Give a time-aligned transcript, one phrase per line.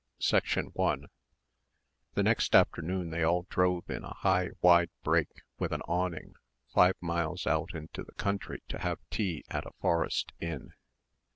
[0.17, 1.05] CHAPTER IX 1
[2.15, 6.33] The next afternoon they all drove in a high, wide brake with an awning,
[6.73, 10.71] five miles out into the country to have tea at a forest inn.